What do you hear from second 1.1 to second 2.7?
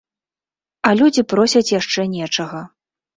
просяць яшчэ нечага.